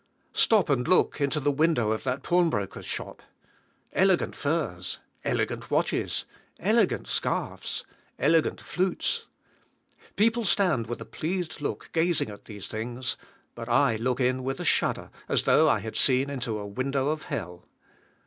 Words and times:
Stop 0.33 0.67
and 0.67 0.87
look 0.87 1.21
into 1.21 1.39
the 1.39 1.51
window 1.51 1.91
of 1.91 2.03
that 2.05 2.23
pawnbroker's 2.23 2.87
shop. 2.87 3.21
Elegant 3.93 4.35
furs. 4.35 4.97
Elegant 5.23 5.69
watches. 5.69 6.25
Elegant 6.59 7.07
scarfs. 7.07 7.83
Elegant 8.17 8.59
flutes. 8.59 9.27
People 10.15 10.43
stand 10.43 10.87
with 10.87 11.01
a 11.01 11.05
pleased 11.05 11.61
look 11.61 11.91
gazing 11.93 12.31
at 12.31 12.45
these 12.45 12.67
things; 12.67 13.15
but 13.53 13.69
I 13.69 13.95
look 13.95 14.19
in 14.19 14.41
with 14.43 14.59
a 14.59 14.65
shudder, 14.65 15.11
as 15.29 15.43
though 15.43 15.69
I 15.69 15.81
had 15.81 15.95
seen 15.95 16.31
into 16.31 16.57
a 16.57 16.65
window 16.65 17.09
of 17.09 17.25
hell. 17.25 17.67